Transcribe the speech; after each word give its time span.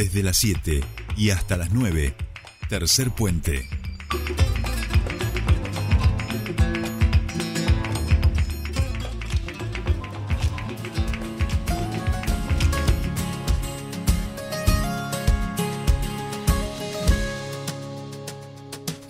Desde 0.00 0.22
las 0.22 0.38
7 0.38 0.80
y 1.18 1.28
hasta 1.28 1.58
las 1.58 1.72
9, 1.72 2.14
tercer 2.70 3.10
puente. 3.10 3.68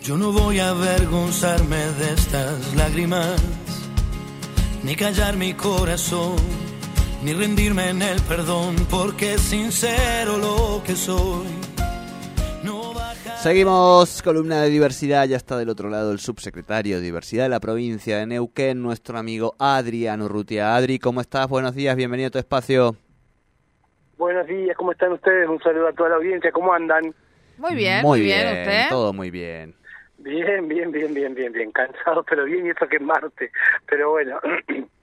Yo 0.03 0.17
no 0.17 0.33
voy 0.33 0.59
a 0.59 0.71
avergonzarme 0.71 1.77
de 1.77 2.15
estas 2.15 2.75
lágrimas, 2.75 3.41
ni 4.83 4.97
callar 4.97 5.37
mi 5.37 5.55
corazón, 5.55 6.35
ni 7.23 7.35
rendirme 7.35 7.91
en 7.91 8.01
el 8.01 8.21
perdón, 8.23 8.77
porque 8.91 9.35
es 9.35 9.43
sincero 9.43 10.39
lo 10.39 10.83
que 10.85 10.93
soy. 10.93 11.47
No 12.65 12.95
baja... 12.95 13.37
Seguimos, 13.37 14.23
columna 14.23 14.63
de 14.63 14.71
diversidad, 14.71 15.27
ya 15.27 15.37
está 15.37 15.59
del 15.59 15.69
otro 15.69 15.91
lado 15.91 16.13
el 16.13 16.19
subsecretario 16.19 16.97
de 16.97 17.03
Diversidad 17.03 17.45
de 17.45 17.51
la 17.51 17.61
provincia 17.61 18.19
de 18.19 18.27
Neuquén, 18.27 18.83
nuestro 18.83 19.19
amigo 19.19 19.55
Adriano 19.59 20.25
Urrutia. 20.25 20.75
Adri, 20.75 20.99
¿cómo 20.99 21.21
estás? 21.21 21.47
Buenos 21.49 21.75
días, 21.75 21.95
bienvenido 21.95 22.29
a 22.29 22.31
tu 22.31 22.39
espacio. 22.39 22.97
Buenos 24.17 24.47
días, 24.47 24.77
¿cómo 24.77 24.93
están 24.93 25.13
ustedes? 25.13 25.49
Un 25.49 25.61
saludo 25.61 25.89
a 25.89 25.93
toda 25.93 26.11
la 26.11 26.17
audiencia, 26.17 26.51
¿cómo 26.53 26.73
andan? 26.73 27.15
Muy 27.59 27.75
bien, 27.75 28.03
muy, 28.03 28.21
bien, 28.21 28.47
¿usted? 28.47 28.89
Todo 28.89 29.13
muy 29.13 29.31
bien. 29.31 29.75
Bien, 30.19 30.69
bien, 30.69 30.91
bien, 30.91 31.13
bien, 31.13 31.35
bien, 31.35 31.53
bien. 31.53 31.73
Cansado, 31.73 32.23
pero 32.29 32.45
bien, 32.45 32.67
y 32.67 32.71
esto 32.71 32.87
que 32.89 32.97
es 32.97 33.03
Marte. 33.03 33.51
Pero 33.87 34.11
bueno. 34.11 34.39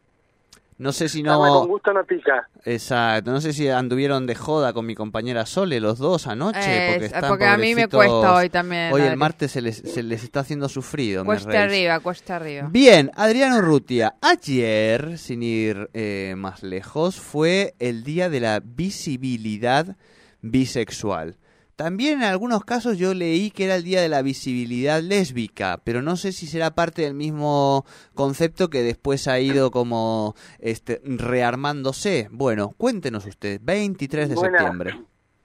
No 0.80 0.91
sé 0.91 1.09
si 1.09 1.23
más 1.23 1.40
no... 1.40 1.59
con 1.59 1.67
gusto 1.70 1.91
no 1.91 2.04
pica. 2.04 2.48
Exacto, 2.63 3.31
no 3.31 3.41
sé 3.41 3.52
si 3.52 3.67
anduvieron 3.67 4.27
de 4.27 4.36
joda 4.36 4.73
con 4.73 4.86
mi 4.86 4.94
compañera 4.94 5.45
Sole 5.48 5.80
los 5.80 5.98
dos 5.98 6.27
anoche, 6.27 6.59
Eh, 6.62 6.90
porque 6.91 7.05
están 7.05 7.30
porque 7.30 7.45
a 7.45 7.58
mí 7.58 7.73
me 7.73 7.88
cuesta 7.88 8.36
hoy 8.36 8.50
también, 8.50 8.94
Hoy 8.94 9.02
el 9.02 9.17
martes 9.17 9.52
se 9.52 9.61
les, 9.61 9.78
se 9.78 10.03
les 10.03 10.23
está 10.23 10.42
haciendo 10.42 10.69
sufrido. 10.69 11.25
Cuesta 11.25 11.64
arriba, 11.64 12.00
cuesta 12.00 12.36
arriba. 12.36 12.67
Bien, 12.69 13.09
Adriano 13.16 13.59
Rutia, 13.61 14.16
ayer, 14.22 15.17
sin 15.17 15.42
ir 15.42 15.89
eh, 15.94 16.36
más 16.38 16.61
lejos, 16.61 17.19
fue 17.19 17.73
el 17.80 18.03
Día 18.03 18.30
de 18.30 18.39
la 18.39 18.62
Visibilidad 18.64 19.95
Bisexual. 20.41 21.38
También 21.78 22.23
en 22.23 22.23
algunos 22.23 22.66
casos 22.66 22.97
yo 22.97 23.14
leí 23.14 23.52
que 23.52 23.66
era 23.66 23.75
el 23.75 23.83
Día 23.83 24.02
de 24.02 24.09
la 24.09 24.23
Visibilidad 24.23 25.00
Lésbica, 25.00 25.78
pero 25.84 26.02
no 26.02 26.16
sé 26.16 26.31
si 26.31 26.47
será 26.47 26.72
parte 26.72 27.03
del 27.03 27.14
mismo 27.14 27.86
concepto 28.16 28.69
que 28.69 28.81
después 28.81 29.28
ha 29.28 29.39
ido 29.39 29.69
como 29.69 30.34
este, 30.58 31.00
rearmándose. 31.06 32.30
Bueno, 32.31 32.72
cuéntenos 32.78 33.28
usted, 33.28 33.59
23 33.61 34.30
de 34.30 34.36
Buena. 34.36 34.58
septiembre. 34.58 35.00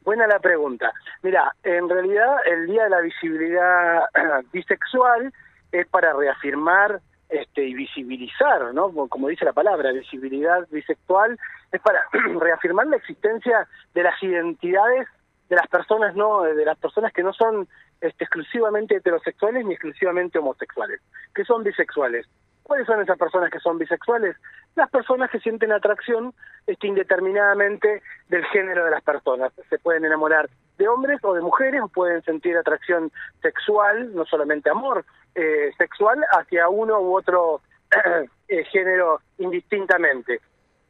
Buena 0.05 0.27
la 0.27 0.39
pregunta. 0.39 0.91
Mira, 1.23 1.55
en 1.63 1.87
realidad 1.89 2.35
el 2.51 2.67
Día 2.67 2.85
de 2.85 2.91
la 2.91 3.01
Visibilidad 3.03 4.01
Bisexual 4.55 5.35
es 5.71 5.87
para 5.89 6.15
reafirmar 6.15 7.03
este, 7.29 7.65
y 7.69 7.75
visibilizar, 7.75 8.73
¿no? 8.75 8.85
Como- 8.87 9.09
Como 9.09 9.29
dice 9.29 9.45
la 9.45 9.53
palabra, 9.53 9.93
visibilidad 9.93 10.67
bisexual, 10.71 11.39
es 11.71 11.81
para 11.83 12.01
reafirmar 12.41 12.87
la 12.87 12.97
existencia 12.97 13.69
de 13.95 14.03
las 14.03 14.21
identidades 14.23 15.07
de 15.53 15.57
las 15.57 15.69
personas 15.69 16.17
no 16.17 16.45
de 16.45 16.65
las 16.65 16.79
personas 16.79 17.13
que 17.13 17.23
no 17.23 17.35
son 17.35 17.69
este, 18.01 18.25
exclusivamente 18.25 18.97
heterosexuales 18.97 19.67
ni 19.67 19.75
exclusivamente 19.75 20.39
homosexuales, 20.39 21.03
que 21.35 21.45
son 21.45 21.63
bisexuales. 21.63 22.27
¿Cuáles 22.63 22.87
son 22.87 23.03
esas 23.03 23.19
personas 23.19 23.51
que 23.51 23.59
son 23.59 23.77
bisexuales? 23.77 24.35
Las 24.77 24.89
personas 24.89 25.31
que 25.31 25.41
sienten 25.41 25.71
atracción 25.71 26.33
este, 26.67 26.87
indeterminadamente 26.87 28.03
del 28.31 28.47
género 28.47 28.87
de 28.87 28.93
las 28.93 29.03
personas. 29.03 29.53
Se 29.69 29.79
pueden 29.79 30.07
enamorar 30.07 30.49
de 30.79 30.89
hombres 30.89 31.19
o 31.23 31.35
de 31.35 31.43
mujeres, 31.43 31.83
pueden 31.93 32.23
sentir 32.23 32.57
atracción 32.57 33.13
sexual, 33.43 34.15
no 34.15 34.25
solamente 34.25 34.71
amor, 34.71 35.05
eh, 35.35 35.71
sexual 35.77 36.25
hacia 36.31 36.71
uno 36.71 36.99
u 36.99 37.15
otro 37.15 37.61
eh, 38.49 38.65
género 38.73 39.21
indistintamente. 39.37 40.41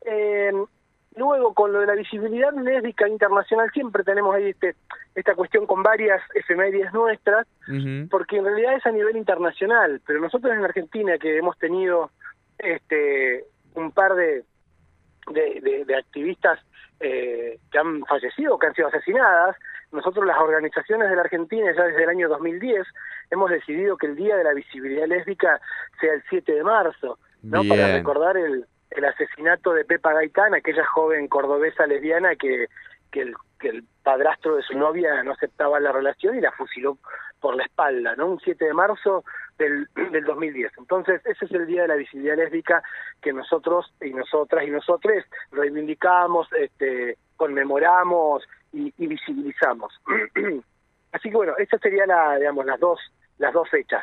Eh, 0.02 0.52
luego, 1.16 1.52
con 1.54 1.72
lo 1.72 1.80
de 1.80 1.86
la 1.86 1.94
visibilidad 1.94 2.52
lésbica 2.54 3.08
internacional, 3.08 3.70
siempre 3.72 4.02
tenemos 4.04 4.34
ahí 4.34 4.50
este, 4.50 4.74
esta 5.14 5.34
cuestión 5.34 5.66
con 5.66 5.82
varias 5.82 6.22
efemérides 6.34 6.92
nuestras, 6.92 7.46
porque 8.08 8.36
en 8.38 8.44
realidad 8.44 8.74
es 8.74 8.86
a 8.86 8.90
nivel 8.92 9.16
internacional, 9.16 10.00
pero 10.06 10.20
nosotros 10.20 10.52
en 10.52 10.64
Argentina 10.64 11.18
que 11.18 11.36
hemos 11.38 11.58
tenido 11.58 12.10
este 12.58 13.44
un 13.74 13.90
par 13.92 14.14
de, 14.14 14.44
de, 15.30 15.60
de- 15.60 15.84
de 15.84 15.96
activistas 15.96 16.58
eh, 17.00 17.58
que 17.70 17.78
han 17.78 18.04
fallecido, 18.06 18.58
que 18.58 18.66
han 18.68 18.74
sido 18.74 18.88
asesinadas, 18.88 19.56
nosotros 19.90 20.24
las 20.24 20.38
organizaciones 20.38 21.10
de 21.10 21.16
la 21.16 21.22
Argentina 21.22 21.72
ya 21.76 21.84
desde 21.84 22.04
el 22.04 22.08
año 22.10 22.28
2010 22.28 22.86
hemos 23.30 23.50
decidido 23.50 23.96
que 23.96 24.06
el 24.06 24.16
Día 24.16 24.36
de 24.36 24.44
la 24.44 24.54
Visibilidad 24.54 25.06
Lésbica 25.08 25.60
sea 26.00 26.12
el 26.14 26.22
7 26.30 26.52
de 26.52 26.62
marzo, 26.62 27.18
¿no? 27.42 27.62
Para 27.68 27.88
recordar 27.96 28.36
el, 28.36 28.66
el 28.96 29.04
asesinato 29.04 29.72
de 29.72 29.84
Pepa 29.84 30.12
Gaitán, 30.12 30.54
aquella 30.54 30.84
joven 30.86 31.28
cordobesa 31.28 31.86
lesbiana 31.86 32.36
que, 32.36 32.66
que, 33.10 33.22
el, 33.22 33.34
que 33.58 33.68
el 33.68 33.84
padrastro 34.02 34.56
de 34.56 34.62
su 34.62 34.76
novia 34.78 35.22
no 35.22 35.32
aceptaba 35.32 35.80
la 35.80 35.92
relación 35.92 36.36
y 36.36 36.40
la 36.40 36.52
fusiló 36.52 36.98
por 37.40 37.56
la 37.56 37.64
espalda, 37.64 38.14
¿no? 38.16 38.26
Un 38.26 38.40
7 38.40 38.64
de 38.64 38.74
marzo 38.74 39.24
del, 39.58 39.86
del 40.12 40.24
2010. 40.24 40.72
Entonces, 40.78 41.20
ese 41.24 41.44
es 41.44 41.50
el 41.52 41.66
Día 41.66 41.82
de 41.82 41.88
la 41.88 41.96
Visibilidad 41.96 42.36
Lésbica 42.36 42.82
que 43.20 43.32
nosotros 43.32 43.92
y 44.00 44.10
nosotras 44.10 44.64
y 44.66 44.70
nosotres 44.70 45.24
reivindicamos, 45.50 46.48
este, 46.52 47.18
conmemoramos 47.36 48.44
y, 48.72 48.92
y 48.96 49.06
visibilizamos. 49.06 49.92
Así 51.12 51.28
que 51.28 51.36
bueno, 51.36 51.54
esas 51.58 51.80
serían 51.80 52.08
la, 52.08 52.36
digamos, 52.36 52.64
las 52.64 52.80
dos, 52.80 52.98
las 53.38 53.52
dos 53.52 53.68
fechas. 53.68 54.02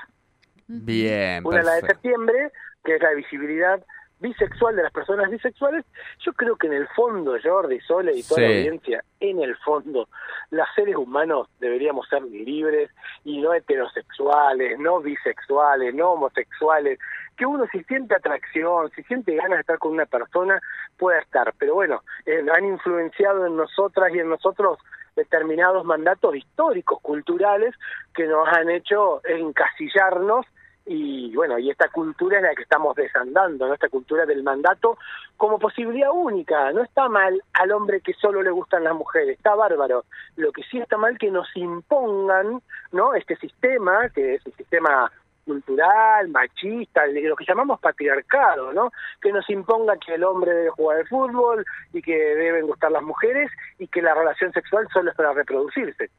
Bien, 0.67 1.43
Una 1.45 1.63
la 1.63 1.73
de 1.75 1.81
perfecto. 1.81 1.87
septiembre, 1.87 2.51
que 2.83 2.95
es 2.95 3.01
la 3.01 3.13
visibilidad 3.13 3.83
bisexual 4.19 4.75
de 4.75 4.83
las 4.83 4.91
personas 4.91 5.29
bisexuales. 5.29 5.85
Yo 6.19 6.33
creo 6.33 6.55
que 6.55 6.67
en 6.67 6.73
el 6.73 6.87
fondo, 6.89 7.37
Jordi, 7.41 7.79
Sole 7.81 8.15
y 8.15 8.23
toda 8.23 8.41
la 8.41 8.47
audiencia, 8.47 9.03
en 9.19 9.41
el 9.41 9.55
fondo, 9.57 10.07
los 10.51 10.67
seres 10.75 10.95
humanos 10.95 11.47
deberíamos 11.59 12.07
ser 12.09 12.23
libres 12.23 12.89
y 13.23 13.39
no 13.39 13.53
heterosexuales, 13.53 14.79
no 14.79 14.99
bisexuales, 15.01 15.93
no 15.93 16.11
homosexuales. 16.11 16.99
Que 17.37 17.45
uno 17.45 17.65
si 17.71 17.83
siente 17.85 18.15
atracción, 18.15 18.91
si 18.95 19.03
siente 19.03 19.35
ganas 19.35 19.57
de 19.57 19.61
estar 19.61 19.77
con 19.77 19.93
una 19.93 20.05
persona, 20.05 20.59
pueda 20.97 21.19
estar. 21.19 21.53
Pero 21.57 21.75
bueno, 21.75 22.03
eh, 22.25 22.45
han 22.53 22.65
influenciado 22.65 23.45
en 23.45 23.55
nosotras 23.55 24.13
y 24.13 24.19
en 24.19 24.29
nosotros 24.29 24.79
determinados 25.15 25.85
mandatos 25.85 26.35
históricos, 26.35 26.99
culturales, 27.01 27.75
que 28.13 28.25
nos 28.25 28.47
han 28.47 28.69
hecho 28.69 29.21
encasillarnos 29.25 30.45
y 30.91 31.35
bueno, 31.35 31.59
y 31.59 31.69
esta 31.69 31.87
cultura 31.89 32.37
es 32.37 32.43
la 32.43 32.55
que 32.55 32.63
estamos 32.63 32.95
desandando. 32.95 33.71
Esta 33.71 33.89
cultura 33.89 34.25
del 34.25 34.41
mandato 34.41 34.97
como 35.37 35.59
posibilidad 35.59 36.09
única. 36.11 36.71
No 36.71 36.81
está 36.81 37.07
mal 37.07 37.39
al 37.53 37.71
hombre 37.71 38.01
que 38.01 38.13
solo 38.15 38.41
le 38.41 38.49
gustan 38.49 38.83
las 38.83 38.95
mujeres, 38.95 39.37
está 39.37 39.53
bárbaro. 39.53 40.05
Lo 40.35 40.51
que 40.51 40.63
sí 40.63 40.79
está 40.79 40.97
mal 40.97 41.19
que 41.19 41.29
nos 41.29 41.47
impongan, 41.55 42.59
¿no? 42.91 43.13
Este 43.13 43.35
sistema, 43.35 44.09
que 44.09 44.33
es 44.35 44.45
un 44.47 44.53
sistema 44.53 45.11
cultural, 45.45 46.27
machista, 46.29 47.05
lo 47.05 47.35
que 47.35 47.45
llamamos 47.47 47.79
patriarcado, 47.79 48.73
¿no? 48.73 48.91
Que 49.21 49.31
nos 49.31 49.47
imponga 49.47 49.95
que 49.97 50.15
el 50.15 50.23
hombre 50.23 50.53
debe 50.55 50.69
jugar 50.71 50.97
al 50.97 51.07
fútbol 51.07 51.65
y 51.93 52.01
que 52.01 52.15
deben 52.15 52.65
gustar 52.65 52.91
las 52.91 53.03
mujeres 53.03 53.51
y 53.77 53.87
que 53.87 54.01
la 54.01 54.15
relación 54.15 54.51
sexual 54.53 54.87
solo 54.91 55.11
es 55.11 55.15
para 55.15 55.33
reproducirse. 55.33 56.09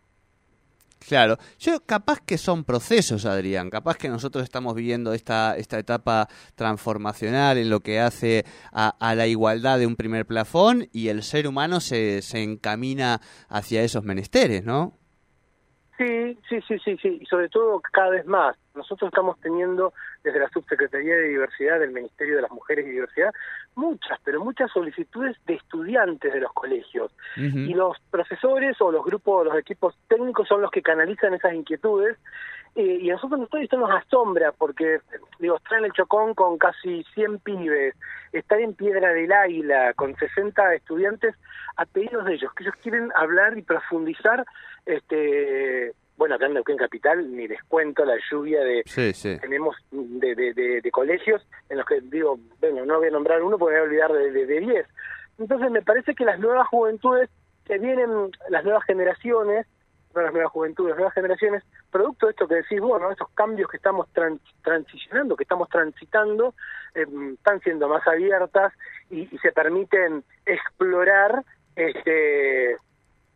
Claro, 1.07 1.39
yo 1.59 1.81
capaz 1.87 2.21
que 2.21 2.37
son 2.37 2.63
procesos, 2.63 3.25
Adrián, 3.25 3.71
capaz 3.71 3.97
que 3.97 4.09
nosotros 4.09 4.45
estamos 4.45 4.75
viviendo 4.75 5.13
esta, 5.15 5.57
esta 5.57 5.79
etapa 5.79 6.29
transformacional 6.55 7.59
en 7.59 7.71
lo 7.71 7.81
que 7.81 8.01
hace 8.01 8.45
a, 8.71 8.95
a 9.01 9.15
la 9.15 9.27
igualdad 9.27 9.79
de 9.79 9.87
un 9.87 9.97
primer 9.97 10.27
plafón 10.27 10.89
y 10.93 11.09
el 11.09 11.23
ser 11.23 11.49
humano 11.49 11.81
se, 11.81 12.23
se 12.23 12.43
encamina 12.43 13.21
hacia 13.49 13.83
esos 13.83 14.05
menesteres, 14.05 14.65
¿no? 14.65 14.99
Sí, 15.97 16.39
sí, 16.49 16.61
sí, 16.67 16.79
sí, 16.83 16.97
sí, 17.03 17.19
y 17.21 17.27
sobre 17.27 17.49
todo 17.49 17.81
cada 17.93 18.11
vez 18.11 18.27
más. 18.27 18.57
Nosotros 18.75 19.09
estamos 19.09 19.39
teniendo 19.41 19.93
desde 20.23 20.39
la 20.39 20.49
Subsecretaría 20.51 21.17
de 21.17 21.29
Diversidad 21.29 21.81
del 21.81 21.93
Ministerio 21.93 22.37
de 22.37 22.43
las 22.43 22.51
Mujeres 22.51 22.87
y 22.87 22.91
Diversidad 22.91 23.33
muchas, 23.75 24.19
pero 24.25 24.45
muchas 24.45 24.71
solicitudes 24.71 25.37
de 25.47 25.55
estudiantes 25.55 26.33
de 26.33 26.41
los 26.41 26.53
colegios. 26.53 27.13
Y 27.37 27.75
los 27.75 27.99
profesores 28.11 28.81
o 28.81 28.93
los 28.93 29.05
grupos, 29.05 29.47
los 29.47 29.57
equipos 29.57 29.97
técnicos 30.09 30.49
son 30.49 30.61
los 30.61 30.71
que 30.71 30.83
canalizan 30.83 31.35
esas 31.35 31.55
inquietudes. 31.55 32.17
eh, 32.77 32.99
y 33.03 33.11
a 33.11 33.15
nosotros 33.15 33.49
esto 33.61 33.79
nos 33.79 33.91
asombra 33.91 34.53
porque, 34.53 35.01
digo, 35.41 35.57
estar 35.57 35.79
en 35.79 35.87
el 35.87 35.93
Chocón 35.93 36.35
con 36.35 36.57
casi 36.57 37.03
100 37.15 37.41
pibes, 37.41 37.97
estar 38.33 38.61
en 38.61 38.75
Piedra 38.75 39.09
del 39.13 39.33
Águila 39.33 39.93
con 39.95 40.15
60 40.15 40.75
estudiantes 40.75 41.35
a 41.77 41.85
pedidos 41.87 42.25
de 42.27 42.35
ellos, 42.35 42.53
que 42.55 42.63
ellos 42.63 42.77
quieren 42.81 43.11
hablar 43.17 43.59
y 43.59 43.63
profundizar, 43.63 44.45
este 44.87 45.95
bueno, 46.21 46.35
acá 46.35 46.45
en 46.45 46.53
Neuquén 46.53 46.77
Capital, 46.77 47.35
ni 47.35 47.49
les 47.49 47.63
cuento 47.65 48.05
la 48.05 48.19
lluvia 48.31 48.61
de, 48.61 48.83
Sí, 48.85 49.15
sí. 49.15 49.39
tenemos 49.41 49.75
de, 49.91 50.35
de, 50.35 50.53
de, 50.53 50.83
de 50.83 50.91
colegios 50.91 51.41
en 51.71 51.79
los 51.79 51.87
que 51.87 52.03
digo, 52.03 52.39
bueno, 52.61 52.85
no 52.85 52.99
voy 52.99 53.09
a 53.09 53.11
nombrar 53.11 53.43
uno 53.43 53.57
porque 53.57 53.77
me 53.77 53.81
voy 53.81 53.89
a 53.89 53.91
olvidar 53.91 54.13
de, 54.13 54.31
de, 54.31 54.45
de 54.45 54.61
10. 54.61 54.87
Entonces 55.39 55.71
me 55.71 55.81
parece 55.81 56.15
que 56.15 56.27
las 56.27 56.39
nuevas 56.39 56.69
juventudes 56.69 57.31
que 57.65 57.79
vienen 57.79 58.31
las 58.51 58.63
nuevas 58.65 58.85
generaciones, 58.85 59.67
no 60.15 60.21
las 60.21 60.35
nuevas 60.35 60.53
juventudes, 60.53 60.91
las 60.91 60.99
nuevas 60.99 61.15
generaciones, 61.15 61.65
producto 61.91 62.27
de 62.27 62.33
esto 62.33 62.47
que 62.47 62.57
decís 62.57 62.81
vos, 62.83 63.01
¿no? 63.01 63.11
estos 63.11 63.31
cambios 63.31 63.71
que 63.71 63.79
estamos 63.79 64.07
transicionando, 64.63 65.37
que 65.37 65.45
estamos 65.45 65.71
transitando, 65.71 66.53
eh, 66.97 67.07
están 67.33 67.61
siendo 67.61 67.89
más 67.89 68.07
abiertas 68.07 68.75
y, 69.09 69.21
y, 69.35 69.39
se 69.39 69.53
permiten 69.53 70.23
explorar 70.45 71.43
este 71.77 72.77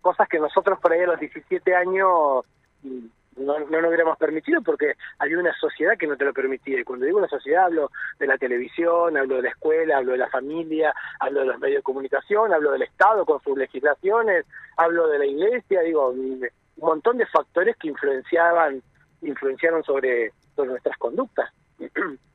cosas 0.03 0.29
que 0.29 0.39
nosotros 0.39 0.79
por 0.81 0.93
ahí 0.93 1.01
a 1.01 1.07
los 1.07 1.19
17 1.19 1.75
años 1.75 2.45
no, 2.85 3.59
no 3.59 3.81
nos 3.81 3.89
hubiéramos 3.89 4.17
permitido 4.19 4.63
porque 4.63 4.95
hay 5.19 5.35
una 5.35 5.53
sociedad 5.55 5.97
que 5.99 6.07
no 6.07 6.17
te 6.17 6.25
lo 6.25 6.33
permitía. 6.33 6.81
Y 6.81 6.85
cuando 6.85 7.07
digo 7.07 7.19
una 7.19 7.29
sociedad 7.29 7.65
hablo 7.65 7.91
de 8.19 8.27
la 8.27 8.39
televisión, 8.39 9.17
hablo 9.17 9.37
de 9.37 9.43
la 9.43 9.49
escuela, 9.51 9.99
hablo 9.99 10.13
de 10.13 10.19
la 10.19 10.31
familia, 10.31 10.95
hablo 11.21 11.41
de 11.41 11.47
los 11.47 11.59
medios 11.59 11.79
de 11.79 11.83
comunicación, 11.83 12.53
hablo 12.53 12.73
del 12.73 12.83
Estado 12.83 13.25
con 13.25 13.43
sus 13.43 13.57
legislaciones, 13.57 14.47
hablo 14.77 15.09
de 15.09 15.19
la 15.19 15.27
iglesia, 15.27 15.81
digo, 15.83 16.11
un 16.11 16.49
montón 16.77 17.19
de 17.19 17.27
factores 17.27 17.77
que 17.77 17.89
influenciaban, 17.89 18.83
influenciaron 19.23 19.83
sobre, 19.83 20.33
sobre 20.55 20.71
nuestras 20.71 20.97
conductas. 20.99 21.53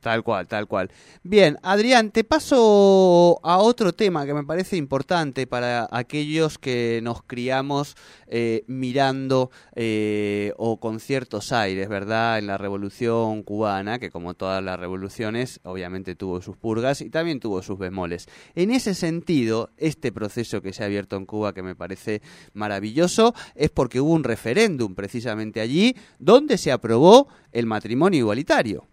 Tal 0.00 0.22
cual, 0.22 0.46
tal 0.46 0.66
cual. 0.66 0.90
Bien, 1.22 1.58
Adrián, 1.62 2.10
te 2.10 2.24
paso 2.24 3.38
a 3.42 3.58
otro 3.58 3.92
tema 3.92 4.24
que 4.24 4.32
me 4.32 4.44
parece 4.44 4.78
importante 4.78 5.46
para 5.46 5.88
aquellos 5.90 6.56
que 6.56 7.00
nos 7.02 7.22
criamos 7.22 7.96
eh, 8.26 8.64
mirando 8.66 9.50
eh, 9.74 10.54
o 10.56 10.80
con 10.80 11.00
ciertos 11.00 11.52
aires, 11.52 11.90
¿verdad? 11.90 12.38
En 12.38 12.46
la 12.46 12.56
revolución 12.56 13.42
cubana, 13.42 13.98
que 13.98 14.10
como 14.10 14.32
todas 14.32 14.64
las 14.64 14.80
revoluciones, 14.80 15.60
obviamente 15.64 16.14
tuvo 16.14 16.40
sus 16.40 16.56
purgas 16.56 17.02
y 17.02 17.10
también 17.10 17.38
tuvo 17.38 17.60
sus 17.60 17.78
bemoles. 17.78 18.26
En 18.54 18.70
ese 18.70 18.94
sentido, 18.94 19.68
este 19.76 20.12
proceso 20.12 20.62
que 20.62 20.72
se 20.72 20.82
ha 20.82 20.86
abierto 20.86 21.16
en 21.16 21.26
Cuba, 21.26 21.52
que 21.52 21.62
me 21.62 21.74
parece 21.74 22.22
maravilloso, 22.54 23.34
es 23.54 23.68
porque 23.68 24.00
hubo 24.00 24.14
un 24.14 24.24
referéndum 24.24 24.94
precisamente 24.94 25.60
allí 25.60 25.94
donde 26.18 26.56
se 26.56 26.72
aprobó 26.72 27.28
el 27.52 27.66
matrimonio 27.66 28.20
igualitario. 28.20 28.89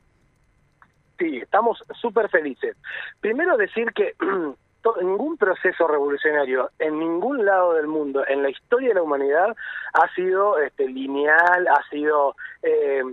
Sí, 1.18 1.38
estamos 1.38 1.84
súper 2.00 2.30
felices. 2.30 2.76
Primero 3.20 3.58
decir 3.58 3.92
que 3.94 4.16
ningún 5.02 5.38
proceso 5.38 5.88
revolucionario 5.88 6.70
en 6.80 7.00
ningún 7.00 7.46
lado 7.46 7.74
del 7.74 7.88
mundo, 7.88 8.24
en 8.28 8.44
la 8.44 8.50
historia 8.50 8.90
de 8.90 8.96
la 8.96 9.02
humanidad, 9.02 9.56
ha 9.94 10.14
sido 10.14 10.58
este, 10.60 10.88
lineal, 10.88 11.68
ha 11.68 11.84
sido 11.90 12.36
eh, 12.62 13.04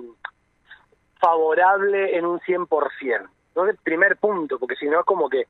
favorable 1.19 2.17
en 2.17 2.27
un 2.27 2.39
100%. 2.41 3.29
Entonces, 3.49 3.79
primer 3.83 4.17
punto, 4.17 4.59
porque 4.59 4.77
si 4.77 4.87
no 4.87 5.01
es 5.01 5.07
como 5.07 5.29
que 5.29 5.47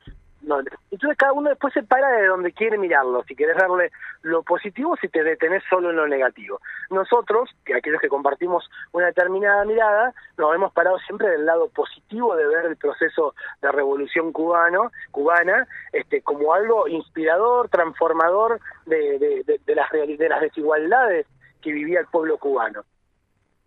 entonces 0.91 1.17
cada 1.17 1.33
uno 1.33 1.49
después 1.51 1.73
se 1.73 1.83
para 1.83 2.09
de 2.09 2.27
donde 2.27 2.53
quiere 2.53 2.79
mirarlo, 2.79 3.25
si 3.25 3.35
quieres 3.35 3.57
darle 3.57 3.91
lo 4.23 4.43
positivo, 4.43 4.97
si 5.01 5.09
te 5.09 5.23
detenés 5.23 5.63
solo 5.69 5.91
en 5.91 5.97
lo 5.97 6.07
negativo. 6.07 6.61
Nosotros, 6.91 7.51
que 7.65 7.75
aquellos 7.75 8.01
que 8.01 8.09
compartimos 8.09 8.69
una 8.93 9.07
determinada 9.07 9.65
mirada, 9.65 10.15
nos 10.37 10.55
hemos 10.55 10.73
parado 10.73 10.99
siempre 11.01 11.29
del 11.29 11.47
lado 11.47 11.69
positivo 11.69 12.37
de 12.37 12.47
ver 12.47 12.67
el 12.67 12.77
proceso 12.77 13.35
de 13.63 13.73
revolución 13.73 14.33
cubano, 14.33 14.93
cubana 15.11 15.67
este, 15.93 16.23
como 16.23 16.53
algo 16.53 16.89
inspirador, 16.89 17.69
transformador 17.69 18.61
de, 18.87 19.19
de, 19.19 19.61
de, 19.65 19.75
las, 19.75 19.91
de 19.91 20.29
las 20.29 20.41
desigualdades 20.41 21.27
que 21.61 21.73
vivía 21.73 22.01
el 22.01 22.07
pueblo 22.07 22.39
cubano. 22.39 22.85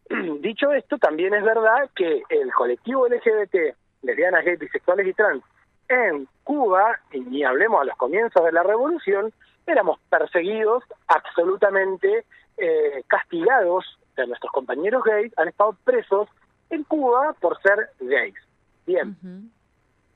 Dicho 0.39 0.71
esto, 0.71 0.97
también 0.97 1.33
es 1.33 1.43
verdad 1.43 1.89
que 1.95 2.23
el 2.29 2.53
colectivo 2.53 3.07
LGBT, 3.07 3.75
lesbianas, 4.03 4.45
gays, 4.45 4.59
bisexuales 4.59 5.07
y 5.07 5.13
trans, 5.13 5.43
en 5.89 6.27
Cuba, 6.43 6.99
y 7.11 7.19
ni 7.21 7.43
hablemos 7.43 7.81
a 7.81 7.85
los 7.85 7.97
comienzos 7.97 8.43
de 8.43 8.51
la 8.51 8.63
revolución, 8.63 9.31
éramos 9.65 9.99
perseguidos, 10.09 10.83
absolutamente 11.07 12.25
eh, 12.57 13.03
castigados, 13.07 13.85
de 14.17 14.27
nuestros 14.27 14.51
compañeros 14.51 15.03
gays 15.03 15.31
han 15.37 15.47
estado 15.47 15.75
presos 15.83 16.27
en 16.69 16.83
Cuba 16.83 17.33
por 17.39 17.61
ser 17.61 17.89
gays. 17.99 18.35
Bien. 18.85 19.15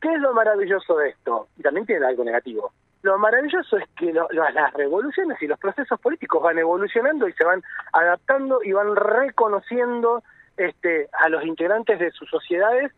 ¿Qué 0.02 0.12
es 0.12 0.20
lo 0.20 0.34
maravilloso 0.34 0.98
de 0.98 1.10
esto? 1.10 1.48
Y 1.58 1.62
también 1.62 1.86
tiene 1.86 2.06
algo 2.06 2.24
negativo. 2.24 2.74
Lo 3.04 3.18
maravilloso 3.18 3.78
es 3.78 3.88
que 3.96 4.14
las 4.14 4.74
revoluciones 4.74 5.42
y 5.42 5.48
los 5.48 5.60
procesos 5.60 6.00
políticos 6.00 6.42
van 6.42 6.58
evolucionando 6.58 7.28
y 7.28 7.34
se 7.34 7.44
van 7.44 7.64
adaptando 7.94 8.62
y 8.64 8.72
van 8.74 8.96
reconociendo 8.96 10.24
este, 10.58 11.10
a 11.20 11.30
los 11.30 11.44
integrantes 11.44 12.00
de 12.00 12.12
sus 12.12 12.30
sociedades 12.30 12.92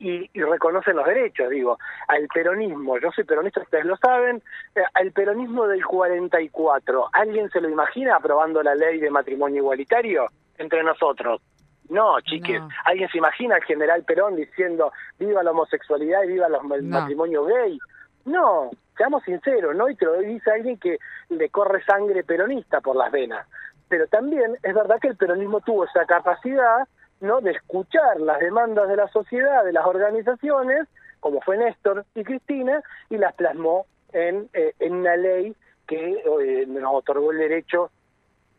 y, 0.00 0.28
reconocen 0.40 0.96
los 0.96 1.06
derechos, 1.06 1.50
digo, 1.50 1.78
al 2.08 2.26
peronismo, 2.28 2.98
yo 2.98 3.10
soy 3.12 3.24
peronista, 3.24 3.60
ustedes 3.60 3.84
lo 3.84 3.96
saben, 3.98 4.42
eh, 4.74 4.80
al 4.94 5.12
peronismo 5.12 5.66
del 5.66 5.84
44, 5.84 7.10
¿alguien 7.12 7.50
se 7.50 7.60
lo 7.60 7.68
imagina 7.68 8.16
aprobando 8.16 8.62
la 8.62 8.74
ley 8.74 8.98
de 8.98 9.10
matrimonio 9.10 9.58
igualitario 9.58 10.26
entre 10.56 10.82
nosotros? 10.82 11.42
No, 11.90 12.20
chiques, 12.20 12.62
¿alguien 12.84 13.10
se 13.10 13.18
imagina 13.18 13.56
al 13.56 13.64
general 13.64 14.04
Perón 14.04 14.36
diciendo 14.36 14.92
viva 15.18 15.42
la 15.42 15.50
homosexualidad 15.50 16.22
y 16.22 16.28
viva 16.28 16.48
los, 16.48 16.62
el 16.70 16.84
matrimonio 16.84 17.44
gay? 17.44 17.78
No, 18.24 18.70
seamos 18.96 19.24
sinceros, 19.24 19.74
¿no? 19.74 19.90
Y 19.90 19.96
te 19.96 20.06
lo 20.06 20.18
dice 20.18 20.52
alguien 20.52 20.78
que 20.78 20.98
le 21.30 21.48
corre 21.50 21.82
sangre 21.84 22.22
peronista 22.22 22.80
por 22.80 22.94
las 22.94 23.10
venas. 23.10 23.46
Pero 23.88 24.06
también 24.06 24.56
es 24.62 24.72
verdad 24.72 25.00
que 25.00 25.08
el 25.08 25.16
peronismo 25.16 25.60
tuvo 25.62 25.84
esa 25.84 26.06
capacidad 26.06 26.86
¿no? 27.20 27.40
de 27.40 27.52
escuchar 27.52 28.20
las 28.20 28.40
demandas 28.40 28.88
de 28.88 28.96
la 28.96 29.08
sociedad, 29.08 29.64
de 29.64 29.72
las 29.72 29.86
organizaciones, 29.86 30.88
como 31.20 31.40
fue 31.40 31.58
Néstor 31.58 32.04
y 32.14 32.24
Cristina, 32.24 32.82
y 33.08 33.18
las 33.18 33.34
plasmó 33.34 33.86
en, 34.12 34.48
eh, 34.52 34.74
en 34.78 34.94
una 34.94 35.16
ley 35.16 35.54
que 35.86 36.22
eh, 36.24 36.66
nos 36.66 36.94
otorgó 36.94 37.32
el 37.32 37.38
derecho, 37.38 37.90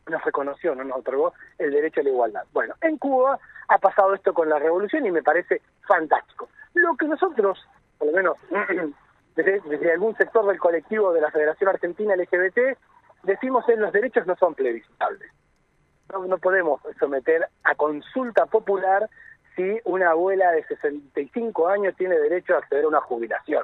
nos 0.07 0.23
reconoció, 0.23 0.75
no 0.75 0.83
nos 0.83 0.99
otorgó 0.99 1.33
el 1.57 1.71
derecho 1.71 2.01
a 2.01 2.03
la 2.03 2.09
igualdad. 2.09 2.43
Bueno, 2.53 2.75
en 2.81 2.97
Cuba 2.97 3.39
ha 3.67 3.77
pasado 3.77 4.13
esto 4.13 4.33
con 4.33 4.49
la 4.49 4.59
revolución 4.59 5.05
y 5.05 5.11
me 5.11 5.23
parece 5.23 5.61
fantástico. 5.87 6.49
Lo 6.73 6.95
que 6.95 7.07
nosotros, 7.07 7.65
por 7.97 8.09
lo 8.09 8.13
menos 8.13 8.37
desde, 9.35 9.61
desde 9.61 9.91
algún 9.91 10.15
sector 10.17 10.45
del 10.45 10.59
colectivo 10.59 11.13
de 11.13 11.21
la 11.21 11.31
Federación 11.31 11.69
Argentina 11.69 12.15
LGBT, 12.15 12.77
decimos 13.23 13.67
es 13.69 13.77
los 13.77 13.91
derechos 13.91 14.27
no 14.27 14.35
son 14.35 14.53
plebiscitables 14.53 15.31
no, 16.11 16.37
podemos 16.37 16.81
someter 16.99 17.47
a 17.63 17.75
consulta 17.75 18.45
popular 18.45 19.09
si 19.55 19.79
una 19.85 20.11
abuela 20.11 20.51
de 20.51 20.63
65 20.65 21.67
años 21.67 21.95
tiene 21.97 22.17
derecho 22.17 22.55
a 22.55 22.59
acceder 22.59 22.85
a 22.85 22.89
una 22.89 23.01
jubilación. 23.01 23.63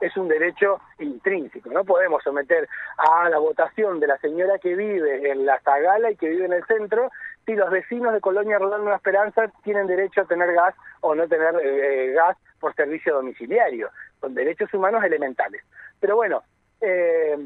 Es 0.00 0.16
un 0.16 0.26
derecho 0.26 0.80
intrínseco, 0.98 1.70
no 1.70 1.84
podemos 1.84 2.22
someter 2.24 2.68
a 2.96 3.28
la 3.28 3.38
votación 3.38 4.00
de 4.00 4.08
la 4.08 4.18
señora 4.18 4.58
que 4.58 4.74
vive 4.74 5.30
en 5.30 5.46
la 5.46 5.60
Zagala 5.60 6.10
y 6.10 6.16
que 6.16 6.28
vive 6.28 6.46
en 6.46 6.54
el 6.54 6.64
centro 6.64 7.10
si 7.46 7.54
los 7.54 7.70
vecinos 7.70 8.12
de 8.12 8.20
Colonia 8.20 8.58
Rodando 8.58 8.86
Una 8.86 8.96
Esperanza 8.96 9.46
tienen 9.62 9.86
derecho 9.86 10.22
a 10.22 10.24
tener 10.24 10.52
gas 10.52 10.74
o 11.02 11.14
no 11.14 11.28
tener 11.28 11.54
eh, 11.62 12.12
gas 12.12 12.36
por 12.58 12.74
servicio 12.74 13.14
domiciliario. 13.14 13.90
Son 14.20 14.34
derechos 14.34 14.72
humanos 14.74 15.04
elementales. 15.04 15.62
Pero 16.00 16.16
bueno, 16.16 16.42
eh, 16.80 17.36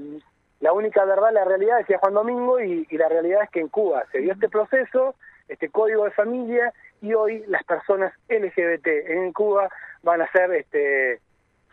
la 0.64 0.73
única 0.73 1.04
verdad, 1.04 1.30
la 1.30 1.44
realidad, 1.44 1.76
decía 1.76 1.99
Juan 1.99 2.14
Domingo, 2.14 2.59
y, 2.59 2.87
la 2.92 3.06
realidad 3.06 3.42
es 3.42 3.50
que 3.50 3.61
en 3.61 3.68
Cuba 3.68 4.06
se 4.11 4.21
dio 4.21 4.33
este 4.33 4.49
proceso, 4.49 5.14
este 5.47 5.68
código 5.68 6.06
de 6.06 6.11
familia, 6.12 6.73
y 7.02 7.12
hoy 7.12 7.44
las 7.49 7.62
personas 7.64 8.14
LGBT 8.30 8.87
en 8.87 9.30
Cuba 9.35 9.68
van 10.02 10.23
a 10.23 10.33
ser 10.33 10.50
este, 10.52 11.21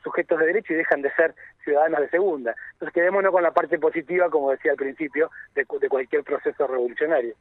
sujetos 0.04 0.38
de 0.40 0.48
derecho 0.48 0.74
y 0.74 0.76
dejan 0.76 1.02
de 1.02 1.10
ser 1.14 1.34
ciudadanos 1.64 2.02
de 2.02 2.10
segunda. 2.10 2.54
Entonces 2.74 2.94
quedémonos 2.94 3.32
con 3.32 3.44
la 3.44 3.52
parte 3.52 3.80
positiva, 3.80 4.30
como 4.30 4.52
decía 4.52 4.72
al 4.72 4.78
principio, 4.78 5.32
de 5.56 5.66
cualquier 5.66 6.26
proceso 6.26 6.68
revolucionario. 6.68 7.34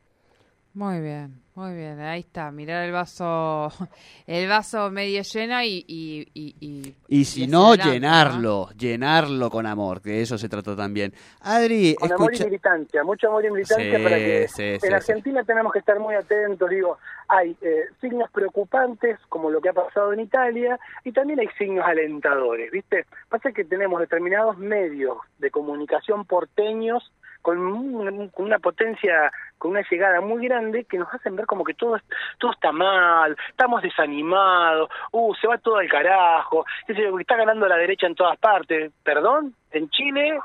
Muy 0.73 1.01
bien, 1.01 1.43
muy 1.57 1.75
bien. 1.75 1.99
Ahí 1.99 2.21
está, 2.21 2.53
mirar 2.53 2.85
el 2.85 2.93
vaso, 2.93 3.73
el 4.27 4.49
vaso 4.49 4.89
medio 4.93 5.23
lleno 5.23 5.61
y... 5.63 5.85
Y, 5.89 6.29
y, 6.33 6.95
y, 7.09 7.25
si 7.25 7.49
no, 7.49 7.75
llenarlo, 7.75 8.69
llenarlo 8.79 9.51
con 9.51 9.67
amor, 9.67 10.01
que 10.01 10.23
eso 10.23 10.39
se 10.39 10.49
trata 10.49 10.77
también. 10.77 11.13
Adri, 11.41 11.97
Con 11.97 12.13
amor 12.13 12.35
y 12.37 12.45
militancia, 12.45 13.03
mucho 13.03 13.29
amor 13.29 13.45
y 13.45 13.51
militancia 13.51 13.99
para 14.01 14.17
que 14.17 14.47
en 14.57 14.95
Argentina 14.95 15.43
tenemos 15.43 15.73
que 15.73 15.81
estar 15.81 15.99
muy 15.99 16.15
atentos, 16.15 16.71
digo, 16.71 16.99
hay 17.27 17.57
eh, 17.63 17.87
signos 18.01 18.31
preocupantes 18.31 19.19
como 19.29 19.51
lo 19.51 19.61
que 19.61 19.71
ha 19.71 19.73
pasado 19.73 20.13
en 20.13 20.21
Italia 20.21 20.79
y 21.03 21.11
también 21.11 21.41
hay 21.41 21.49
signos 21.59 21.85
alentadores, 21.85 22.71
¿viste? 22.71 23.07
Pasa 23.29 23.51
que 23.51 23.65
tenemos 23.65 23.99
determinados 23.99 24.57
medios 24.59 25.19
de 25.39 25.51
comunicación 25.51 26.25
porteños 26.25 27.13
con, 27.43 27.59
una 27.59 28.59
potencia, 28.59 29.33
con 29.59 29.73
una 29.73 29.83
llegada 29.91 30.21
muy 30.21 30.47
grande 30.47 30.85
que 30.85 30.99
nos 30.99 31.13
hacen 31.13 31.37
ver 31.37 31.47
como 31.47 31.65
que 31.65 31.75
todo, 31.75 31.99
todo 32.39 32.53
está 32.53 32.73
mal, 32.73 33.37
estamos 33.49 33.83
desanimados, 33.83 34.91
uh, 35.13 35.35
se 35.35 35.47
va 35.47 35.59
todo 35.59 35.77
al 35.77 35.89
carajo, 35.89 36.65
está 36.87 37.37
ganando 37.37 37.67
la 37.67 37.77
derecha 37.77 38.07
en 38.07 38.15
todas 38.15 38.39
partes. 38.39 38.93
Perdón, 39.03 39.55
en 39.73 39.89
Chile 39.91 40.39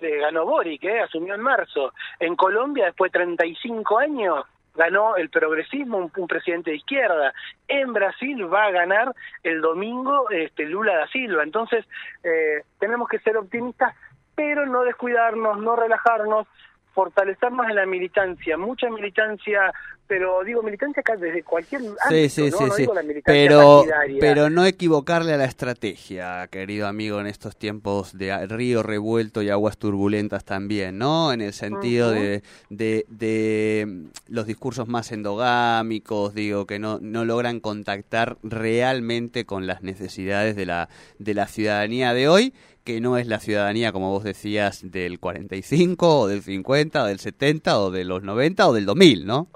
eh, 0.00 0.18
ganó 0.18 0.46
Boric, 0.46 0.84
eh, 0.84 1.00
asumió 1.00 1.34
en 1.34 1.42
marzo. 1.42 1.92
En 2.18 2.36
Colombia, 2.36 2.86
después 2.86 3.12
de 3.12 3.18
35 3.18 3.98
años, 3.98 4.44
ganó 4.74 5.16
el 5.16 5.28
progresismo, 5.28 6.10
un, 6.16 6.26
presidente 6.26 6.70
de 6.70 6.76
izquierda. 6.76 7.32
En 7.68 7.92
Brasil 7.92 8.52
va 8.52 8.64
a 8.64 8.70
ganar 8.70 9.14
el 9.42 9.60
domingo 9.60 10.30
este, 10.30 10.64
Lula 10.64 10.96
da 10.96 11.06
Silva. 11.08 11.42
Entonces, 11.42 11.84
eh, 12.24 12.62
tenemos 12.78 13.08
que 13.08 13.18
ser 13.18 13.36
optimistas 13.36 13.94
pero 14.40 14.64
no 14.64 14.84
descuidarnos, 14.84 15.58
no 15.60 15.76
relajarnos, 15.76 16.46
fortalecernos 16.94 17.68
en 17.68 17.76
la 17.76 17.84
militancia, 17.86 18.56
mucha 18.56 18.88
militancia, 18.88 19.70
pero 20.06 20.42
digo 20.44 20.62
militancia 20.62 21.00
acá 21.02 21.14
desde 21.16 21.42
cualquier 21.44 21.82
ámbito, 21.82 21.98
Sí, 22.08 22.28
sí, 22.30 22.50
¿no? 22.50 22.56
sí, 22.58 22.64
No 22.64 22.70
sí. 22.74 22.82
digo 22.82 22.94
la 22.94 23.02
militancia 23.02 23.32
Pero, 23.48 23.76
partidaria. 23.84 24.16
pero 24.20 24.50
no 24.50 24.64
equivocarle 24.64 25.34
a 25.34 25.36
la 25.36 25.44
estrategia, 25.44 26.48
querido 26.48 26.88
amigo, 26.88 27.20
en 27.20 27.26
estos 27.26 27.56
tiempos 27.56 28.16
de 28.18 28.46
río 28.48 28.82
revuelto 28.82 29.42
y 29.42 29.50
aguas 29.50 29.76
turbulentas 29.78 30.44
también, 30.44 30.96
¿no? 30.98 31.32
En 31.32 31.42
el 31.42 31.52
sentido 31.52 32.10
de, 32.10 32.42
de, 32.70 33.04
de 33.08 33.84
mm, 33.86 34.04
los 34.34 34.46
discursos 34.46 34.88
más 34.88 35.12
endogámicos, 35.12 36.34
digo, 36.34 36.66
que 36.66 36.78
no, 36.78 36.98
no 37.00 37.24
logran 37.24 37.60
contactar 37.60 38.36
realmente 38.42 39.44
con 39.44 39.66
las 39.66 39.82
necesidades 39.82 40.56
de 40.56 40.66
la, 40.66 40.88
de 41.18 41.34
la 41.34 41.46
ciudadanía 41.46 42.14
de 42.14 42.28
hoy, 42.28 42.52
que 42.90 43.00
no 43.00 43.16
es 43.16 43.26
la 43.28 43.38
ciudadanía, 43.38 43.92
como 43.92 44.10
vos 44.10 44.24
decías, 44.24 44.90
del 44.90 45.20
45 45.20 46.20
o 46.20 46.26
del 46.26 46.42
50 46.42 47.04
o 47.04 47.06
del 47.06 47.20
70 47.20 47.78
o 47.78 47.90
de 47.90 48.04
los 48.04 48.22
90 48.22 48.68
o 48.68 48.72
del 48.72 48.84
2000, 48.84 49.26
¿no? 49.26 49.48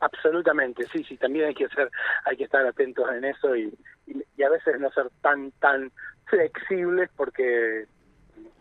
Absolutamente, 0.00 0.86
sí, 0.92 1.04
sí, 1.04 1.16
también 1.16 1.46
hay 1.46 1.54
que 1.54 1.68
ser, 1.68 1.90
hay 2.24 2.36
que 2.36 2.44
estar 2.44 2.64
atentos 2.64 3.06
en 3.12 3.24
eso 3.24 3.54
y, 3.54 3.74
y, 4.06 4.22
y 4.36 4.42
a 4.42 4.48
veces 4.48 4.80
no 4.80 4.90
ser 4.92 5.10
tan, 5.20 5.50
tan 5.60 5.90
flexibles 6.26 7.10
porque 7.16 7.84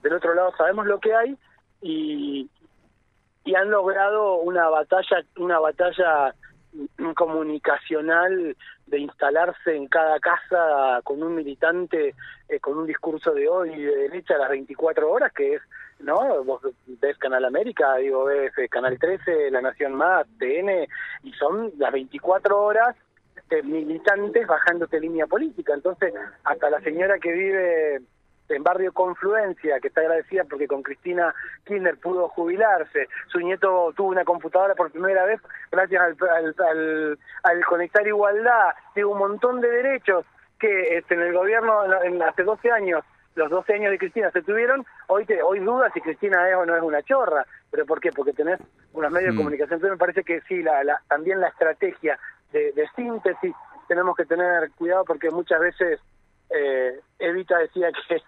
del 0.01 0.13
otro 0.13 0.34
lado 0.34 0.51
sabemos 0.58 0.86
lo 0.88 1.00
que 1.00 1.13
hay 1.13 1.38
y, 1.82 2.50
y 3.46 3.56
han 3.56 3.70
logrado 3.70 4.36
una 4.36 4.67
batalla, 4.67 5.24
una 5.38 5.60
batalla 5.60 6.36
comunicacional 7.15 8.55
de 8.86 9.00
instalarse 9.00 9.75
en 9.75 9.88
cada 9.88 10.19
casa 10.19 11.01
con 11.03 11.22
un 11.24 11.36
militante 11.36 12.15
eh, 12.50 12.60
con 12.60 12.77
un 12.77 12.86
discurso 12.86 13.34
de 13.34 13.48
hoy 13.48 13.69
de 13.81 13.96
derecha 13.96 14.36
a 14.36 14.39
las 14.39 14.50
24 14.50 15.12
horas 15.12 15.34
que 15.34 15.55
es 15.55 15.62
no 16.00 16.43
vos 16.43 16.62
ves 16.86 17.17
Canal 17.17 17.46
América 17.46 17.96
digo 17.96 18.25
ves 18.25 18.57
eh, 18.57 18.69
Canal 18.69 18.98
13 19.00 19.51
La 19.51 19.62
Nación 19.62 19.93
Más 19.93 20.25
TN 20.38 20.88
y 21.24 21.34
son 21.34 21.72
las 21.77 21.91
24 21.91 22.62
horas 22.62 22.96
este, 23.48 23.63
militantes 23.63 24.46
bajándote 24.46 25.00
línea 25.00 25.25
política. 25.25 25.74
Entonces 25.74 26.13
hasta 26.43 26.69
la 26.69 26.81
señora 26.81 27.17
que 27.17 27.31
vive 27.31 28.01
en 28.50 28.63
barrio 28.63 28.94
Confluencia, 28.94 29.80
que 29.80 29.89
está 29.89 30.01
agradecida 30.01 30.44
porque 30.46 30.68
con 30.68 30.82
Cristina 30.84 31.34
Kirchner 31.66 31.98
pudo 31.98 32.30
jubilarse, 32.30 33.08
su 33.27 33.39
nieto 33.39 33.92
tuvo 33.96 34.10
una 34.10 34.24
computadora 34.24 34.74
por 34.75 34.92
primera 34.92 35.25
vez 35.25 35.42
gracias 35.72 36.01
al, 36.01 36.18
al, 36.30 36.56
al, 36.68 37.20
al 37.44 37.66
conectar 37.66 38.06
igualdad, 38.08 38.74
digo, 38.96 39.12
un 39.12 39.18
montón 39.20 39.60
de 39.62 39.70
derechos 39.70 40.25
que 40.60 40.98
este, 40.98 41.16
en 41.16 41.22
el 41.22 41.34
gobierno 41.34 41.86
en, 42.04 42.16
en- 42.16 42.22
hace 42.24 42.44
12 42.44 42.72
años, 42.72 43.04
los 43.36 43.50
12 43.51 43.74
años 43.74 43.92
de 43.92 44.00
Cristina 44.00 44.32
se 44.32 44.42
tuvieron, 44.42 44.86
hoy 45.08 45.25
te, 45.25 45.42
hoy 45.44 45.60
dudas 45.60 45.92
si 45.94 46.01
Cristina 46.01 46.50
es 46.50 46.56
o 46.56 46.66
no 46.66 46.75
es 46.75 46.82
una 46.82 47.04
chorra, 47.04 47.46
pero 47.70 47.86
¿por 47.86 48.00
qué? 48.00 48.12
Porque 48.12 48.34
tenés 48.34 48.60
unos 48.94 49.12
medios 49.12 49.34
Mm. 49.34 49.38
de 49.38 49.44
comunicación, 49.44 49.75
entonces 49.75 49.92
me 49.92 50.00
parece 50.00 50.24
que 50.24 50.42
sí, 50.48 50.63
la, 50.63 50.84
la, 50.84 51.01
también 51.08 51.39
la 51.42 51.50
estrategia 51.50 52.18
de, 52.51 52.72
de 52.72 52.88
síntesis 52.96 53.54
tenemos 53.88 54.16
que 54.18 54.25
tener 54.25 54.72
cuidado 54.72 55.06
porque 55.06 55.30
muchas 55.30 55.60
veces 55.60 56.00
eh, 56.50 57.00
Evita 57.20 57.58
decía 57.58 57.88
que, 58.08 58.22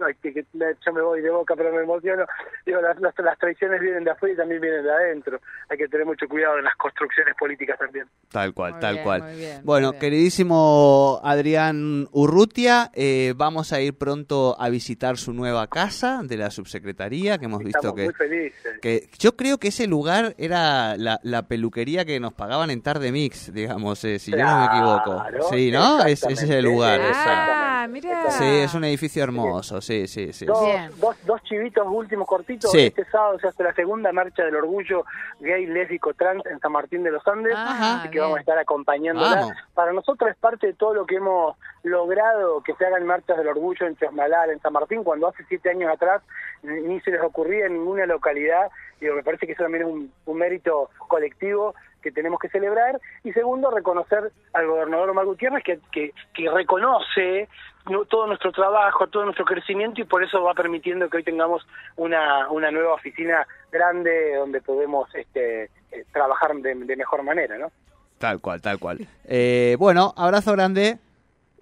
ay, 0.00 0.14
que, 0.22 0.32
que 0.32 0.44
yo 0.54 0.92
me 0.92 1.00
voy 1.02 1.20
de 1.20 1.30
boca 1.30 1.54
pero 1.56 1.72
me 1.72 1.82
emociono 1.82 2.24
digo 2.64 2.80
las, 2.80 3.00
las, 3.00 3.14
las 3.18 3.38
traiciones 3.38 3.80
vienen 3.80 4.04
de 4.04 4.10
afuera 4.12 4.34
y 4.34 4.36
también 4.36 4.60
vienen 4.60 4.84
de 4.84 4.92
adentro 4.92 5.40
hay 5.68 5.76
que 5.78 5.88
tener 5.88 6.06
mucho 6.06 6.28
cuidado 6.28 6.58
en 6.58 6.64
las 6.64 6.76
construcciones 6.76 7.34
políticas 7.38 7.78
también 7.78 8.06
Tal 8.30 8.52
cual, 8.52 8.72
Muy 8.72 8.80
tal 8.80 8.94
bien, 8.94 9.04
cual. 9.04 9.22
muy 9.22 9.36
bien, 9.36 9.60
bueno, 9.64 9.88
muy 9.88 9.92
bien. 9.92 10.00
queridísimo 10.00 11.20
Adrián 11.22 12.08
Urrutia, 12.10 12.90
eh, 12.94 13.32
vamos 13.36 13.72
a 13.72 13.80
ir 13.80 13.96
pronto 13.96 14.56
a 14.58 14.68
visitar 14.70 15.16
su 15.18 15.32
nueva 15.32 15.68
casa 15.68 16.20
de 16.24 16.36
la 16.36 16.50
subsecretaría, 16.50 17.38
que 17.38 17.44
hemos 17.44 17.62
visto 17.62 17.94
que, 17.94 18.04
muy 18.04 18.14
felices 18.14 18.80
que 18.82 19.08
yo 19.20 19.36
creo 19.36 19.58
que 19.58 19.68
ese 19.68 19.86
lugar 19.86 20.34
era 20.36 20.96
la, 20.96 21.20
la 21.22 21.46
peluquería 21.46 22.04
que 22.04 22.18
nos 22.18 22.32
pagaban 22.32 22.70
en 22.70 22.82
Tarde 22.82 23.12
Mix, 23.12 23.52
digamos, 23.52 24.04
eh, 24.04 24.18
si 24.18 24.32
yo 24.32 24.38
no 24.38 24.58
me 24.58 24.64
equivoco. 24.66 25.20
Claro, 25.20 25.42
Sí, 25.50 25.70
¿no? 25.70 26.00
Es- 26.04 26.24
ese 26.24 26.44
es 26.44 26.50
el 26.50 26.64
lugar. 26.64 27.00
eh, 27.00 27.08
exacto. 27.08 27.23
Ah, 27.26 27.86
mira. 27.88 28.30
Sí, 28.30 28.44
es 28.44 28.74
un 28.74 28.84
edificio 28.84 29.22
hermoso, 29.22 29.80
sí, 29.80 30.06
sí, 30.06 30.32
sí. 30.32 30.46
Dos, 30.46 30.98
dos, 30.98 31.16
dos 31.24 31.42
chivitos 31.42 31.86
últimos 31.88 32.26
cortitos. 32.26 32.70
Sí. 32.70 32.86
Este 32.86 33.04
sábado 33.06 33.38
se 33.38 33.48
hace 33.48 33.62
la 33.62 33.74
segunda 33.74 34.12
marcha 34.12 34.44
del 34.44 34.56
orgullo 34.56 35.04
gay, 35.40 35.66
lésbico, 35.66 36.14
trans 36.14 36.44
en 36.46 36.58
San 36.60 36.72
Martín 36.72 37.02
de 37.02 37.10
los 37.10 37.26
Andes. 37.26 37.54
Ajá, 37.56 38.00
así 38.00 38.10
que 38.10 38.20
vamos 38.20 38.38
a 38.38 38.40
estar 38.40 38.58
acompañándola. 38.58 39.36
Vamos. 39.36 39.52
Para 39.74 39.92
nosotros 39.92 40.30
es 40.30 40.36
parte 40.36 40.68
de 40.68 40.72
todo 40.74 40.94
lo 40.94 41.06
que 41.06 41.16
hemos 41.16 41.56
logrado 41.82 42.62
que 42.62 42.74
se 42.74 42.86
hagan 42.86 43.06
marchas 43.06 43.36
del 43.36 43.48
orgullo 43.48 43.86
en 43.86 43.96
Chosmalal, 43.96 44.50
en 44.50 44.60
San 44.60 44.72
Martín, 44.72 45.04
cuando 45.04 45.28
hace 45.28 45.44
siete 45.48 45.70
años 45.70 45.92
atrás 45.92 46.22
ni 46.62 46.80
ni 46.80 47.00
se 47.00 47.10
les 47.10 47.22
ocurría 47.22 47.66
en 47.66 47.74
ninguna 47.74 48.06
localidad. 48.06 48.70
Digo, 49.00 49.16
me 49.16 49.22
parece 49.22 49.46
que 49.46 49.52
eso 49.52 49.64
también 49.64 49.82
es 49.86 49.92
un, 49.92 50.12
un 50.26 50.38
mérito 50.38 50.90
colectivo 51.08 51.74
que 52.04 52.12
tenemos 52.12 52.38
que 52.38 52.48
celebrar. 52.50 53.00
Y 53.24 53.32
segundo, 53.32 53.70
reconocer 53.70 54.30
al 54.52 54.66
gobernador 54.68 55.10
Omar 55.10 55.24
Gutiérrez 55.24 55.64
que, 55.64 55.80
que, 55.90 56.12
que 56.34 56.50
reconoce 56.50 57.48
no- 57.90 58.04
todo 58.04 58.26
nuestro 58.26 58.52
trabajo, 58.52 59.06
todo 59.08 59.24
nuestro 59.24 59.44
crecimiento 59.46 60.00
y 60.00 60.04
por 60.04 60.22
eso 60.22 60.42
va 60.42 60.52
permitiendo 60.54 61.08
que 61.08 61.16
hoy 61.16 61.24
tengamos 61.24 61.66
una, 61.96 62.48
una 62.50 62.70
nueva 62.70 62.94
oficina 62.94 63.46
grande 63.72 64.36
donde 64.36 64.60
podemos 64.60 65.12
este, 65.14 65.64
eh, 65.64 66.04
trabajar 66.12 66.54
de, 66.56 66.74
de 66.74 66.96
mejor 66.96 67.22
manera, 67.22 67.56
¿no? 67.58 67.72
Tal 68.18 68.40
cual, 68.40 68.60
tal 68.60 68.78
cual. 68.78 68.98
Eh, 69.24 69.76
bueno, 69.78 70.12
abrazo 70.16 70.52
grande. 70.52 70.98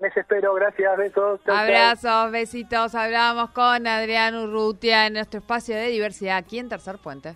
Les 0.00 0.16
espero, 0.16 0.52
gracias, 0.54 0.96
besos. 0.96 1.40
chau, 1.44 1.54
chau. 1.54 1.64
Abrazos, 1.64 2.32
besitos. 2.32 2.94
Hablamos 2.96 3.50
con 3.50 3.86
Adrián 3.86 4.34
Urrutia 4.34 5.06
en 5.06 5.12
nuestro 5.14 5.38
espacio 5.38 5.76
de 5.76 5.86
diversidad 5.86 6.36
aquí 6.38 6.58
en 6.58 6.68
Tercer 6.68 6.98
Puente. 6.98 7.34